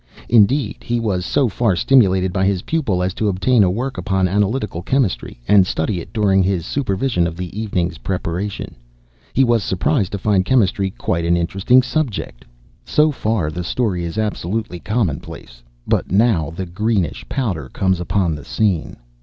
Indeed, 0.29 0.77
he 0.81 0.99
was 0.99 1.27
so 1.27 1.47
far 1.47 1.75
stimulated 1.75 2.33
by 2.33 2.43
his 2.43 2.63
pupil 2.63 3.03
as 3.03 3.13
to 3.13 3.27
obtain 3.29 3.63
a 3.63 3.69
work 3.69 3.99
upon 3.99 4.27
analytical 4.27 4.81
chemistry, 4.81 5.39
and 5.47 5.67
study 5.67 5.99
it 6.01 6.11
during 6.11 6.41
his 6.41 6.65
supervision 6.65 7.27
of 7.27 7.37
the 7.37 7.55
evening's 7.55 7.99
preparation. 7.99 8.73
He 9.33 9.43
was 9.43 9.63
surprised 9.63 10.11
to 10.13 10.17
find 10.17 10.43
chemistry 10.43 10.89
quite 10.89 11.23
an 11.23 11.37
interesting 11.37 11.83
subject. 11.83 12.43
So 12.83 13.11
far 13.11 13.51
the 13.51 13.63
story 13.63 14.03
is 14.03 14.17
absolutely 14.17 14.79
commonplace. 14.79 15.61
But 15.85 16.11
now 16.11 16.49
the 16.49 16.65
greenish 16.65 17.23
powder 17.29 17.69
comes 17.69 17.99
upon 17.99 18.33
the 18.33 18.43
scene. 18.43 18.97